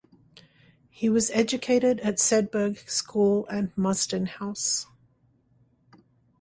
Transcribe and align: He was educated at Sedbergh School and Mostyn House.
He 0.89 1.09
was 1.09 1.29
educated 1.29 1.99
at 1.99 2.15
Sedbergh 2.15 2.89
School 2.89 3.45
and 3.51 3.71
Mostyn 3.77 4.25
House. 4.25 4.87